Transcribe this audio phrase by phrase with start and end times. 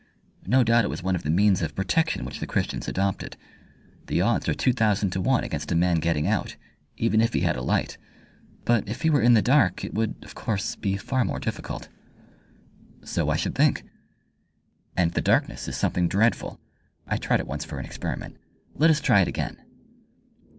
[0.47, 3.37] No doubt it was one of the means of protection which the Christians adopted.
[4.07, 6.55] The odds are two thousand to one against a man getting out,
[6.97, 7.99] even if he had a light;
[8.65, 11.87] but if he were in the dark it would, of course, be far more difficult."
[13.03, 13.83] "So I should think."
[14.97, 16.59] "And the darkness is something dreadful.
[17.05, 18.37] I tried it once for an experiment.
[18.73, 19.61] Let us try it again!"